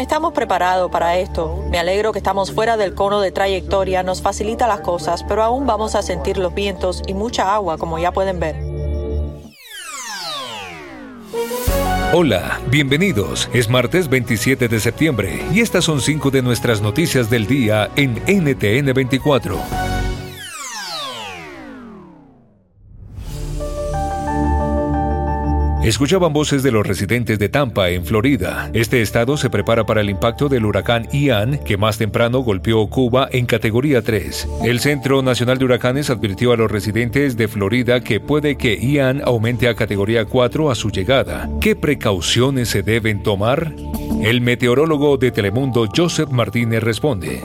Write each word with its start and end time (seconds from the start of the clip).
Estamos 0.00 0.32
preparados 0.32 0.90
para 0.90 1.18
esto. 1.18 1.62
Me 1.70 1.78
alegro 1.78 2.10
que 2.12 2.20
estamos 2.20 2.52
fuera 2.52 2.78
del 2.78 2.94
cono 2.94 3.20
de 3.20 3.32
trayectoria, 3.32 4.02
nos 4.02 4.22
facilita 4.22 4.66
las 4.66 4.80
cosas, 4.80 5.22
pero 5.24 5.42
aún 5.42 5.66
vamos 5.66 5.94
a 5.94 6.00
sentir 6.00 6.38
los 6.38 6.54
vientos 6.54 7.02
y 7.06 7.12
mucha 7.12 7.54
agua, 7.54 7.76
como 7.76 7.98
ya 7.98 8.10
pueden 8.10 8.40
ver. 8.40 8.56
Hola, 12.14 12.60
bienvenidos. 12.68 13.50
Es 13.52 13.68
martes 13.68 14.08
27 14.08 14.68
de 14.68 14.80
septiembre 14.80 15.44
y 15.52 15.60
estas 15.60 15.84
son 15.84 16.00
cinco 16.00 16.30
de 16.30 16.40
nuestras 16.40 16.80
noticias 16.80 17.28
del 17.28 17.46
día 17.46 17.90
en 17.94 18.14
NTN 18.26 18.94
24. 18.94 19.89
Escuchaban 25.82 26.34
voces 26.34 26.62
de 26.62 26.72
los 26.72 26.86
residentes 26.86 27.38
de 27.38 27.48
Tampa, 27.48 27.88
en 27.88 28.04
Florida. 28.04 28.70
Este 28.74 29.00
estado 29.00 29.38
se 29.38 29.48
prepara 29.48 29.86
para 29.86 30.02
el 30.02 30.10
impacto 30.10 30.50
del 30.50 30.66
huracán 30.66 31.08
Ian, 31.10 31.58
que 31.64 31.78
más 31.78 31.96
temprano 31.96 32.40
golpeó 32.40 32.86
Cuba 32.90 33.28
en 33.32 33.46
categoría 33.46 34.02
3. 34.02 34.46
El 34.62 34.80
Centro 34.80 35.22
Nacional 35.22 35.56
de 35.56 35.64
Huracanes 35.64 36.10
advirtió 36.10 36.52
a 36.52 36.58
los 36.58 36.70
residentes 36.70 37.38
de 37.38 37.48
Florida 37.48 38.00
que 38.00 38.20
puede 38.20 38.56
que 38.58 38.76
Ian 38.76 39.22
aumente 39.24 39.68
a 39.68 39.74
categoría 39.74 40.26
4 40.26 40.70
a 40.70 40.74
su 40.74 40.90
llegada. 40.90 41.48
¿Qué 41.62 41.74
precauciones 41.74 42.68
se 42.68 42.82
deben 42.82 43.22
tomar? 43.22 43.72
El 44.22 44.42
meteorólogo 44.42 45.16
de 45.16 45.30
Telemundo 45.30 45.88
Joseph 45.96 46.28
Martínez 46.28 46.82
responde 46.82 47.40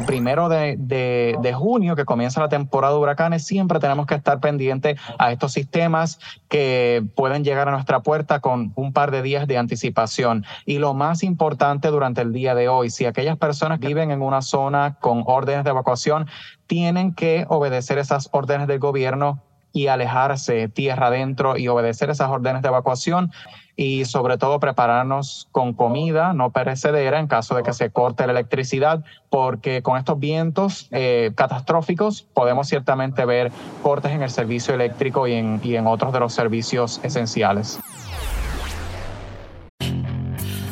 el 0.00 0.06
primero 0.06 0.48
de, 0.48 1.54
junio, 1.54 1.94
que 1.94 2.04
comienza 2.04 2.40
la 2.40 2.48
temporada 2.48 2.94
de 2.94 3.00
huracanes, 3.00 3.46
siempre 3.46 3.78
tenemos 3.78 4.06
que 4.06 4.14
estar 4.14 4.40
pendientes 4.40 4.98
a 5.18 5.30
estos 5.30 5.52
sistemas 5.52 6.18
que 6.48 7.04
pueden 7.14 7.44
llegar 7.44 7.68
a 7.68 7.72
nuestra 7.72 8.00
puerta 8.00 8.40
con 8.40 8.72
un 8.76 8.92
par 8.92 9.10
de 9.10 9.22
días 9.22 9.46
de 9.46 9.58
anticipación. 9.58 10.44
Y 10.64 10.78
lo 10.78 10.94
más 10.94 11.22
importante 11.22 11.88
durante 11.88 12.22
el 12.22 12.32
día 12.32 12.54
de 12.54 12.68
hoy, 12.68 12.90
si 12.90 13.04
aquellas 13.04 13.36
personas 13.36 13.78
viven 13.78 14.10
en 14.10 14.22
una 14.22 14.42
zona 14.42 14.96
con 15.00 15.22
órdenes 15.26 15.64
de 15.64 15.70
evacuación, 15.70 16.26
tienen 16.66 17.14
que 17.14 17.44
obedecer 17.48 17.98
esas 17.98 18.28
órdenes 18.32 18.68
del 18.68 18.78
gobierno 18.78 19.42
y 19.72 19.86
alejarse 19.86 20.68
tierra 20.68 21.08
adentro 21.08 21.56
y 21.56 21.68
obedecer 21.68 22.10
esas 22.10 22.30
órdenes 22.30 22.62
de 22.62 22.68
evacuación 22.68 23.32
y 23.80 24.04
sobre 24.04 24.36
todo 24.36 24.60
prepararnos 24.60 25.48
con 25.52 25.72
comida 25.72 26.34
no 26.34 26.50
perecedera 26.50 27.18
en 27.18 27.26
caso 27.28 27.54
de 27.54 27.62
que 27.62 27.72
se 27.72 27.90
corte 27.90 28.26
la 28.26 28.32
electricidad, 28.32 29.02
porque 29.30 29.82
con 29.82 29.96
estos 29.96 30.18
vientos 30.18 30.88
eh, 30.90 31.32
catastróficos 31.34 32.26
podemos 32.34 32.68
ciertamente 32.68 33.24
ver 33.24 33.50
cortes 33.82 34.12
en 34.12 34.22
el 34.22 34.28
servicio 34.28 34.74
eléctrico 34.74 35.26
y 35.26 35.32
en, 35.32 35.60
y 35.64 35.76
en 35.76 35.86
otros 35.86 36.12
de 36.12 36.20
los 36.20 36.34
servicios 36.34 37.00
esenciales. 37.02 37.80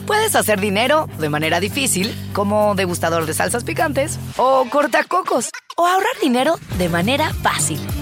Puedes 0.06 0.36
hacer 0.36 0.60
dinero 0.60 1.06
de 1.18 1.30
manera 1.30 1.60
difícil, 1.60 2.14
como 2.34 2.74
degustador 2.74 3.24
de 3.24 3.32
salsas 3.32 3.64
picantes, 3.64 4.18
o 4.36 4.66
cortacocos, 4.70 5.50
o 5.78 5.86
ahorrar 5.86 6.12
dinero 6.22 6.56
de 6.76 6.90
manera 6.90 7.32
fácil 7.32 7.78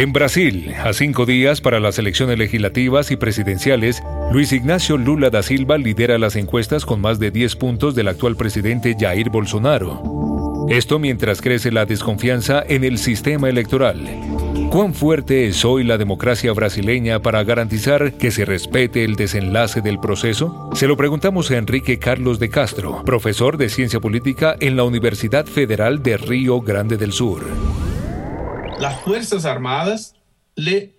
En 0.00 0.14
Brasil, 0.14 0.72
a 0.82 0.94
cinco 0.94 1.26
días 1.26 1.60
para 1.60 1.78
las 1.78 1.98
elecciones 1.98 2.38
legislativas 2.38 3.10
y 3.10 3.16
presidenciales, 3.16 4.02
Luis 4.32 4.50
Ignacio 4.50 4.96
Lula 4.96 5.28
da 5.28 5.42
Silva 5.42 5.76
lidera 5.76 6.16
las 6.16 6.36
encuestas 6.36 6.86
con 6.86 7.02
más 7.02 7.18
de 7.18 7.30
10 7.30 7.56
puntos 7.56 7.94
del 7.94 8.08
actual 8.08 8.34
presidente 8.34 8.96
Jair 8.98 9.28
Bolsonaro. 9.28 10.66
Esto 10.70 10.98
mientras 10.98 11.42
crece 11.42 11.70
la 11.70 11.84
desconfianza 11.84 12.64
en 12.66 12.84
el 12.84 12.96
sistema 12.96 13.50
electoral. 13.50 14.08
¿Cuán 14.70 14.94
fuerte 14.94 15.46
es 15.46 15.66
hoy 15.66 15.84
la 15.84 15.98
democracia 15.98 16.54
brasileña 16.54 17.20
para 17.20 17.44
garantizar 17.44 18.14
que 18.14 18.30
se 18.30 18.46
respete 18.46 19.04
el 19.04 19.16
desenlace 19.16 19.82
del 19.82 20.00
proceso? 20.00 20.70
Se 20.72 20.86
lo 20.86 20.96
preguntamos 20.96 21.50
a 21.50 21.58
Enrique 21.58 21.98
Carlos 21.98 22.38
de 22.38 22.48
Castro, 22.48 23.04
profesor 23.04 23.58
de 23.58 23.68
Ciencia 23.68 24.00
Política 24.00 24.56
en 24.60 24.76
la 24.76 24.84
Universidad 24.84 25.44
Federal 25.44 26.02
de 26.02 26.16
Río 26.16 26.62
Grande 26.62 26.96
del 26.96 27.12
Sur 27.12 27.44
las 28.80 29.00
Fuerzas 29.02 29.44
Armadas, 29.44 30.14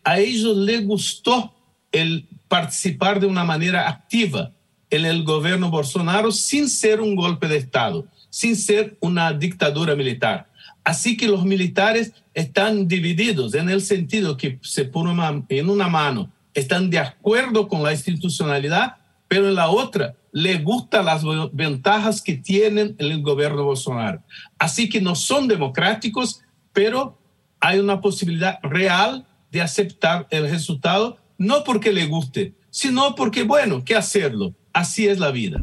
a 0.04 0.20
ellos 0.20 0.56
les 0.56 0.86
gustó 0.86 1.54
el 1.92 2.28
participar 2.48 3.20
de 3.20 3.28
una 3.28 3.44
manera 3.44 3.90
activa 3.90 4.52
en 4.90 5.06
el 5.06 5.24
gobierno 5.24 5.70
Bolsonaro 5.70 6.32
sin 6.32 6.70
ser 6.70 7.02
un 7.02 7.16
golpe 7.16 7.48
de 7.48 7.58
Estado, 7.58 8.06
sin 8.30 8.56
ser 8.56 8.98
una 9.00 9.34
dictadura 9.34 9.96
militar. 9.96 10.48
Así 10.84 11.18
que 11.18 11.28
los 11.28 11.44
militares 11.44 12.14
están 12.34 12.88
divididos 12.88 13.54
en 13.56 13.70
el 13.70 13.82
sentido 13.82 14.38
que 14.38 14.60
se 14.62 14.86
pone 14.86 15.12
en 15.50 15.70
una 15.70 15.88
mano 15.88 16.32
están 16.54 16.90
de 16.90 17.00
acuerdo 17.00 17.68
con 17.68 17.84
la 17.84 17.94
institucionalidad, 17.94 18.98
pero 19.28 19.48
en 19.48 19.56
la 19.56 19.70
otra 19.70 20.16
le 20.34 20.58
gustan 20.58 21.06
las 21.06 21.24
ventajas 21.54 22.22
que 22.22 22.36
tienen 22.36 22.96
el 22.98 23.22
gobierno 23.22 23.64
Bolsonaro. 23.64 24.22
Así 24.58 24.90
que 24.90 25.02
no 25.02 25.16
son 25.16 25.48
democráticos, 25.48 26.42
pero 26.74 27.18
hay 27.62 27.80
una 27.80 28.02
posibilidad 28.02 28.60
real 28.64 29.26
de 29.52 29.62
aceptar 29.62 30.28
el 30.32 30.50
resultado, 30.50 31.18
no 31.38 31.64
porque 31.64 31.94
le 31.94 32.08
guste, 32.08 32.56
sino 32.72 33.16
porque, 33.16 33.44
bueno, 33.44 33.86
que 33.86 33.96
hacerlo. 33.96 34.54
Así 34.74 35.08
es 35.08 35.20
la 35.20 35.32
vida. 35.32 35.60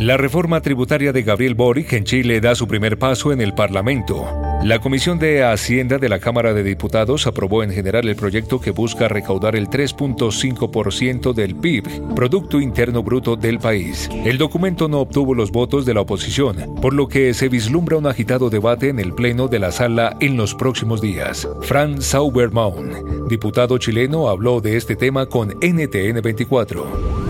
La 0.00 0.16
reforma 0.16 0.62
tributaria 0.62 1.12
de 1.12 1.22
Gabriel 1.22 1.54
Boric 1.54 1.92
en 1.92 2.04
Chile 2.04 2.40
da 2.40 2.54
su 2.54 2.66
primer 2.66 2.98
paso 2.98 3.32
en 3.32 3.42
el 3.42 3.52
Parlamento. 3.52 4.49
La 4.62 4.78
Comisión 4.78 5.18
de 5.18 5.42
Hacienda 5.42 5.96
de 5.96 6.10
la 6.10 6.18
Cámara 6.18 6.52
de 6.52 6.62
Diputados 6.62 7.26
aprobó 7.26 7.62
en 7.62 7.72
general 7.72 8.06
el 8.06 8.14
proyecto 8.14 8.60
que 8.60 8.72
busca 8.72 9.08
recaudar 9.08 9.56
el 9.56 9.68
3.5% 9.68 11.32
del 11.32 11.56
PIB, 11.56 12.14
Producto 12.14 12.60
Interno 12.60 13.02
Bruto 13.02 13.36
del 13.36 13.58
país. 13.58 14.10
El 14.26 14.36
documento 14.36 14.86
no 14.86 15.00
obtuvo 15.00 15.34
los 15.34 15.50
votos 15.50 15.86
de 15.86 15.94
la 15.94 16.02
oposición, 16.02 16.74
por 16.82 16.92
lo 16.92 17.08
que 17.08 17.32
se 17.32 17.48
vislumbra 17.48 17.96
un 17.96 18.06
agitado 18.06 18.50
debate 18.50 18.90
en 18.90 18.98
el 18.98 19.14
Pleno 19.14 19.48
de 19.48 19.60
la 19.60 19.72
Sala 19.72 20.18
en 20.20 20.36
los 20.36 20.54
próximos 20.54 21.00
días. 21.00 21.48
Fran 21.62 22.02
Saubermaun, 22.02 23.28
diputado 23.28 23.78
chileno, 23.78 24.28
habló 24.28 24.60
de 24.60 24.76
este 24.76 24.94
tema 24.94 25.24
con 25.24 25.54
NTN 25.62 26.20
24. 26.20 27.29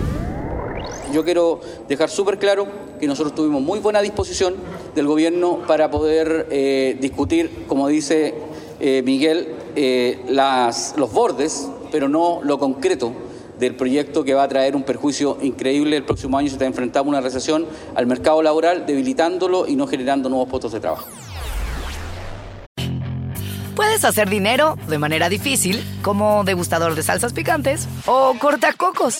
Yo 1.11 1.23
quiero 1.23 1.59
dejar 1.87 2.09
súper 2.09 2.37
claro 2.37 2.67
que 2.99 3.07
nosotros 3.07 3.35
tuvimos 3.35 3.61
muy 3.61 3.79
buena 3.79 4.01
disposición 4.01 4.55
del 4.95 5.07
gobierno 5.07 5.59
para 5.67 5.91
poder 5.91 6.47
eh, 6.51 6.97
discutir, 6.99 7.65
como 7.67 7.87
dice 7.87 8.33
eh, 8.79 9.01
Miguel, 9.03 9.49
eh, 9.75 10.19
las, 10.27 10.95
los 10.97 11.11
bordes, 11.11 11.69
pero 11.91 12.07
no 12.07 12.39
lo 12.43 12.59
concreto 12.59 13.13
del 13.59 13.75
proyecto 13.75 14.23
que 14.23 14.33
va 14.33 14.43
a 14.43 14.47
traer 14.47 14.75
un 14.75 14.83
perjuicio 14.83 15.37
increíble 15.41 15.95
el 15.95 16.03
próximo 16.03 16.37
año 16.37 16.49
si 16.49 16.57
te 16.57 16.65
enfrentamos 16.65 17.09
una 17.09 17.21
recesión 17.21 17.67
al 17.93 18.07
mercado 18.07 18.41
laboral, 18.41 18.85
debilitándolo 18.85 19.67
y 19.67 19.75
no 19.75 19.87
generando 19.87 20.29
nuevos 20.29 20.49
puestos 20.49 20.71
de 20.71 20.79
trabajo. 20.79 21.07
Puedes 23.75 24.03
hacer 24.03 24.29
dinero 24.29 24.77
de 24.87 24.97
manera 24.97 25.29
difícil, 25.29 25.83
como 26.01 26.43
degustador 26.43 26.93
de 26.95 27.03
salsas 27.03 27.33
picantes, 27.33 27.87
o 28.05 28.35
cortacocos, 28.37 29.19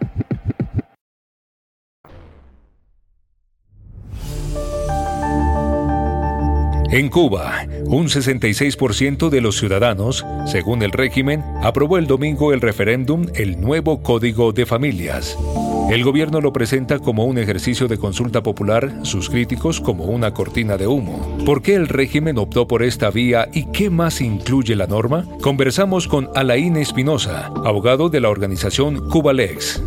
En 6.91 7.07
Cuba, 7.07 7.65
un 7.85 8.09
66% 8.09 9.29
de 9.29 9.39
los 9.39 9.57
ciudadanos, 9.57 10.25
según 10.45 10.83
el 10.83 10.91
régimen, 10.91 11.41
aprobó 11.63 11.97
el 11.97 12.05
domingo 12.05 12.51
el 12.51 12.59
referéndum 12.59 13.27
El 13.33 13.61
Nuevo 13.61 14.03
Código 14.03 14.51
de 14.51 14.65
Familias. 14.65 15.37
El 15.89 16.03
gobierno 16.03 16.41
lo 16.41 16.51
presenta 16.51 16.99
como 16.99 17.23
un 17.23 17.37
ejercicio 17.37 17.87
de 17.87 17.97
consulta 17.97 18.43
popular, 18.43 18.93
sus 19.03 19.29
críticos 19.29 19.79
como 19.79 20.03
una 20.03 20.33
cortina 20.33 20.75
de 20.75 20.87
humo. 20.87 21.37
¿Por 21.45 21.61
qué 21.61 21.75
el 21.75 21.87
régimen 21.87 22.37
optó 22.37 22.67
por 22.67 22.83
esta 22.83 23.09
vía 23.09 23.47
y 23.53 23.67
qué 23.71 23.89
más 23.89 24.19
incluye 24.19 24.75
la 24.75 24.85
norma? 24.85 25.25
Conversamos 25.41 26.09
con 26.09 26.29
Alain 26.35 26.75
Espinosa, 26.75 27.53
abogado 27.63 28.09
de 28.09 28.19
la 28.19 28.29
organización 28.29 29.09
Cubalex. 29.09 29.81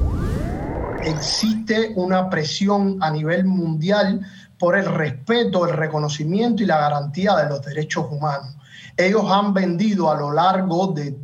Existe 1.04 1.92
una 1.96 2.30
presión 2.30 2.96
a 3.02 3.10
nivel 3.10 3.44
mundial 3.44 4.22
por 4.58 4.76
el 4.76 4.86
respeto, 4.86 5.66
el 5.66 5.76
reconocimiento 5.76 6.62
y 6.62 6.66
la 6.66 6.78
garantía 6.78 7.34
de 7.36 7.48
los 7.48 7.62
derechos 7.62 8.06
humanos. 8.10 8.56
Ellos 8.96 9.24
han 9.28 9.52
vendido 9.52 10.10
a 10.10 10.16
lo 10.16 10.32
largo 10.32 10.88
de, 10.88 11.16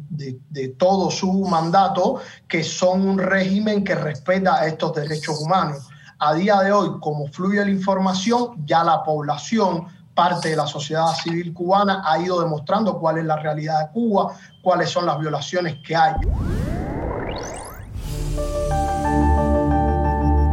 todo 0.76 1.10
su 1.10 1.32
mandato 1.44 2.20
que 2.48 2.62
son 2.64 3.08
un 3.08 3.18
régimen 3.18 3.84
que 3.84 3.94
respeta 3.94 4.66
estos 4.66 4.94
derechos 4.94 5.40
humanos. 5.40 5.88
A 6.18 6.34
día 6.34 6.60
de 6.60 6.72
hoy, 6.72 6.98
como 7.00 7.28
fluye 7.28 7.64
la 7.64 7.70
información, 7.70 8.66
ya 8.66 8.84
la 8.84 9.02
población, 9.04 9.86
parte 10.14 10.50
de 10.50 10.56
la 10.56 10.66
sociedad 10.66 11.14
civil 11.14 11.54
cubana, 11.54 12.02
ha 12.04 12.18
ido 12.18 12.40
demostrando 12.42 12.98
cuál 12.98 13.18
es 13.18 13.24
la 13.24 13.36
realidad 13.36 13.86
de 13.86 13.92
Cuba, 13.92 14.34
cuáles 14.62 14.90
son 14.90 15.06
las 15.06 15.18
violaciones 15.18 15.76
que 15.86 15.96
hay. 15.96 16.14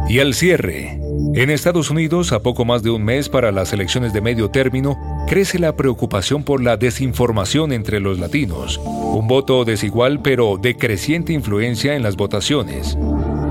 Y 0.08 0.20
al 0.20 0.32
cierre, 0.32 0.97
en 1.34 1.50
Estados 1.50 1.90
Unidos, 1.90 2.32
a 2.32 2.40
poco 2.40 2.64
más 2.64 2.82
de 2.82 2.90
un 2.90 3.04
mes 3.04 3.28
para 3.28 3.52
las 3.52 3.72
elecciones 3.72 4.12
de 4.12 4.20
medio 4.20 4.50
término, 4.50 4.96
crece 5.28 5.58
la 5.58 5.76
preocupación 5.76 6.42
por 6.42 6.62
la 6.62 6.76
desinformación 6.76 7.72
entre 7.72 8.00
los 8.00 8.18
latinos, 8.18 8.78
un 8.78 9.28
voto 9.28 9.64
desigual 9.64 10.20
pero 10.20 10.58
de 10.60 10.76
creciente 10.76 11.32
influencia 11.32 11.94
en 11.94 12.02
las 12.02 12.16
votaciones. 12.16 12.96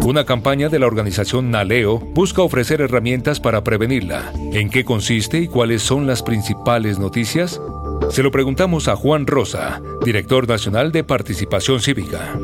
Una 0.05 0.25
campaña 0.25 0.69
de 0.69 0.79
la 0.79 0.87
organización 0.87 1.51
Naleo 1.51 1.99
busca 1.99 2.41
ofrecer 2.41 2.81
herramientas 2.81 3.39
para 3.39 3.63
prevenirla. 3.63 4.31
¿En 4.53 4.69
qué 4.69 4.83
consiste 4.83 5.39
y 5.39 5.47
cuáles 5.47 5.81
son 5.81 6.07
las 6.07 6.23
principales 6.23 6.99
noticias? 6.99 7.61
Se 8.09 8.23
lo 8.23 8.31
preguntamos 8.31 8.87
a 8.87 8.95
Juan 8.95 9.27
Rosa, 9.27 9.81
director 10.05 10.47
nacional 10.47 10.91
de 10.91 11.03
Participación 11.03 11.81
Cívica. 11.81 12.37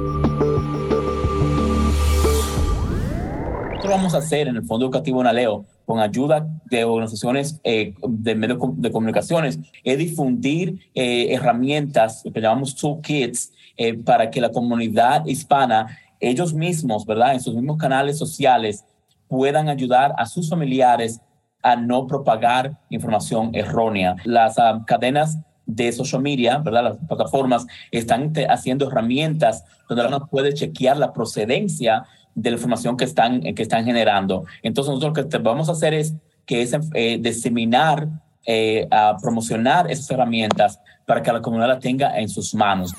Vamos 3.89 4.13
a 4.13 4.19
hacer 4.19 4.47
en 4.47 4.55
el 4.55 4.63
Fondo 4.63 4.85
Educativo 4.85 5.23
Naleo 5.23 5.65
con 5.85 5.99
ayuda 5.99 6.47
de 6.65 6.83
organizaciones 6.83 7.59
eh, 7.63 7.93
de 8.07 8.35
medios 8.35 8.59
de 8.77 8.91
comunicaciones 8.91 9.59
es 9.83 9.97
difundir 9.97 10.89
eh, 10.95 11.33
herramientas, 11.33 12.23
que 12.23 12.41
llamamos 12.41 12.75
toolkits, 12.75 13.51
eh, 13.75 13.95
para 13.95 14.29
que 14.29 14.39
la 14.39 14.49
comunidad 14.49 15.25
hispana, 15.25 15.97
ellos 16.19 16.53
mismos, 16.53 17.05
¿verdad? 17.05 17.33
En 17.33 17.41
sus 17.41 17.55
mismos 17.55 17.77
canales 17.77 18.17
sociales, 18.17 18.85
puedan 19.27 19.67
ayudar 19.67 20.13
a 20.17 20.25
sus 20.25 20.49
familiares 20.49 21.19
a 21.61 21.75
no 21.75 22.07
propagar 22.07 22.77
información 22.89 23.51
errónea. 23.53 24.15
Las 24.23 24.59
ah, 24.59 24.83
cadenas 24.85 25.39
de 25.65 25.91
social 25.91 26.21
media, 26.21 26.57
¿verdad? 26.59 26.83
Las 26.83 26.97
plataformas 27.07 27.65
están 27.91 28.33
haciendo 28.49 28.87
herramientas 28.87 29.63
donde 29.89 30.05
uno 30.05 30.27
puede 30.27 30.53
chequear 30.53 30.97
la 30.97 31.13
procedencia 31.13 32.05
de 32.35 32.49
la 32.49 32.55
información 32.55 32.97
que 32.97 33.05
están, 33.05 33.41
que 33.41 33.61
están 33.61 33.85
generando. 33.85 34.45
Entonces 34.61 34.93
nosotros 34.93 35.25
lo 35.25 35.29
que 35.29 35.37
vamos 35.37 35.69
a 35.69 35.73
hacer 35.73 35.93
es 35.93 36.13
que 36.45 36.61
es 36.61 36.75
eh, 36.93 37.17
diseminar, 37.19 38.07
eh, 38.45 38.87
a 38.91 39.15
promocionar 39.21 39.89
esas 39.89 40.09
herramientas 40.11 40.79
para 41.05 41.21
que 41.21 41.31
la 41.31 41.41
comunidad 41.41 41.69
la 41.69 41.79
tenga 41.79 42.19
en 42.19 42.27
sus 42.27 42.53
manos. 42.53 42.93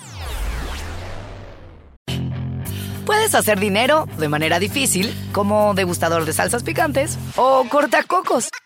Puedes 3.04 3.34
hacer 3.34 3.60
dinero 3.60 4.08
de 4.18 4.28
manera 4.28 4.58
difícil, 4.58 5.14
como 5.32 5.74
degustador 5.74 6.24
de 6.24 6.32
salsas 6.32 6.62
picantes, 6.62 7.18
o 7.36 7.66
cortacocos, 7.68 8.48